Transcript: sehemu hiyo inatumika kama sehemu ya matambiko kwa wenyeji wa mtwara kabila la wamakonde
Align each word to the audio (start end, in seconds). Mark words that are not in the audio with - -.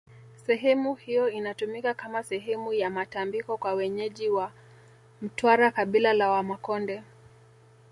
sehemu 0.45 0.95
hiyo 0.95 1.29
inatumika 1.29 1.93
kama 1.93 2.23
sehemu 2.23 2.73
ya 2.73 2.89
matambiko 2.89 3.57
kwa 3.57 3.73
wenyeji 3.73 4.29
wa 4.29 4.51
mtwara 5.21 5.71
kabila 5.71 6.13
la 6.13 6.29
wamakonde 6.29 7.03